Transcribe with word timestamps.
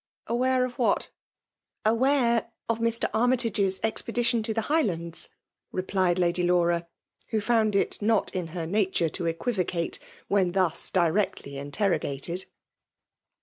'* 0.19 0.25
Aware 0.25 0.65
of 0.65 0.79
what?" 0.79 1.11
^' 1.85 1.91
Aware 1.91 2.49
of 2.67 2.79
Mr. 2.79 3.07
Armytage's 3.13 3.79
expedition 3.83 4.41
to 4.41 4.51
the. 4.51 4.61
Highlands,*^ 4.61 5.29
replied 5.71 6.17
Lady 6.17 6.41
Laura> 6.41 6.87
who 7.27 7.39
fp^hd 7.39 7.75
it 7.75 8.01
not 8.01 8.33
in 8.33 8.47
her 8.47 8.65
nature 8.65 9.09
to 9.09 9.27
equivocate, 9.27 9.99
when 10.27 10.53
thus 10.53 10.89
directly 10.89 11.59
interrogated. 11.59 12.45